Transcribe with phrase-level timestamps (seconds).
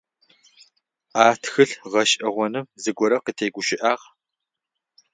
[1.23, 4.05] А тхылъ гъэшӏэгъоным зыгорэ къытегущыӏэгъагъ.